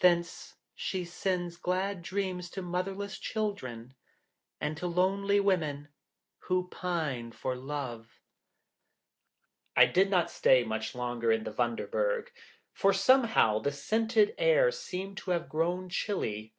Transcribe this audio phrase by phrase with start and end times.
[0.00, 3.94] Thence she sends glad dreams to motherless children,
[4.60, 5.88] and to lonely women
[6.40, 8.20] who pine for love."
[9.74, 12.28] I did not stay much longer in the Wunderberg,
[12.74, 16.52] for somehow the scented air seemed to have grown chilly.